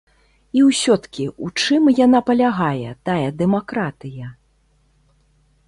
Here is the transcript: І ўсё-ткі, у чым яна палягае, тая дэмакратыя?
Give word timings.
І 0.59 0.61
ўсё-ткі, 0.67 1.25
у 1.47 1.49
чым 1.65 1.83
яна 1.99 2.19
палягае, 2.31 2.95
тая 3.11 3.29
дэмакратыя? 3.43 4.33